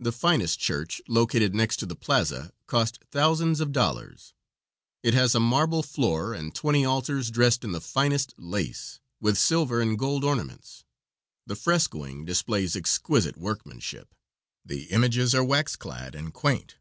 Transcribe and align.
The 0.00 0.12
finest 0.12 0.58
church, 0.58 0.98
located 1.08 1.54
next 1.54 1.76
to 1.80 1.84
the 1.84 1.94
plaza, 1.94 2.52
cost 2.66 3.00
thousands 3.10 3.60
of 3.60 3.70
dollars. 3.70 4.32
It 5.02 5.12
has 5.12 5.34
a 5.34 5.40
marble 5.40 5.82
floor 5.82 6.32
and 6.32 6.54
twenty 6.54 6.86
altars, 6.86 7.30
dressed 7.30 7.64
in 7.64 7.72
the 7.72 7.80
finest 7.82 8.32
lace, 8.38 8.98
with 9.20 9.36
silver 9.36 9.82
and 9.82 9.98
gold 9.98 10.24
ornaments. 10.24 10.84
The 11.46 11.54
frescoing 11.54 12.24
displays 12.24 12.76
exquisite 12.76 13.36
workmanship. 13.36 14.14
The 14.64 14.84
images 14.84 15.34
are 15.34 15.44
wax 15.44 15.76
clad, 15.76 16.14
and 16.14 16.32
quaint. 16.32 16.76